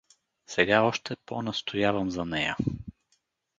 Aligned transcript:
—Сега 0.47 0.81
още 0.83 1.15
по 1.25 1.41
настоявам 1.41 2.09
за 2.11 2.25
нея. 2.25 2.55